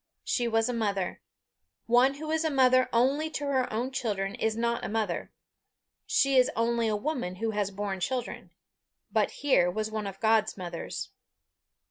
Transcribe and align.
She 0.23 0.47
was 0.47 0.67
a 0.67 0.73
mother. 0.73 1.21
One 1.85 2.15
who 2.15 2.31
is 2.31 2.43
mother 2.49 2.89
only 2.91 3.29
to 3.29 3.45
her 3.45 3.71
own 3.71 3.91
children 3.91 4.33
is 4.33 4.57
not 4.57 4.83
a 4.83 4.89
mother; 4.89 5.31
she 6.07 6.37
is 6.37 6.49
only 6.55 6.87
a 6.87 6.95
woman 6.95 7.35
who 7.35 7.51
has 7.51 7.69
borne 7.69 7.99
children. 7.99 8.49
But 9.11 9.29
here 9.29 9.69
was 9.69 9.91
one 9.91 10.07
of 10.07 10.19
God's 10.19 10.57
mothers. 10.57 11.11